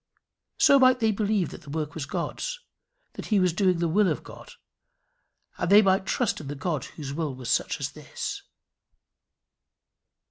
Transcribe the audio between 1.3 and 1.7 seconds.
that the